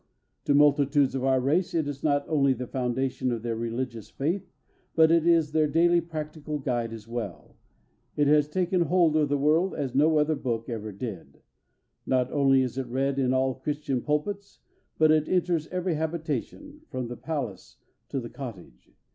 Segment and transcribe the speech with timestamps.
[0.45, 4.51] To multitudes of our race it is not only the foundation of their religious faith,
[4.95, 7.55] but it is their daily practical guide as well.
[8.17, 11.37] It has taken hold of the world as no other book ever did.
[12.07, 14.61] Not only is it read in all Christian pulpits,
[14.97, 17.77] but it enters every habitation, from the palace
[18.09, 18.89] to the cottage.